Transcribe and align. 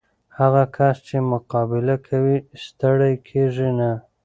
هغه 0.37 0.63
کس 0.75 0.95
چې 1.07 1.17
مقابله 1.31 1.95
کوي، 2.07 2.37
ستړی 2.65 3.13
کېږي 3.27 3.69
نه. 3.79 3.91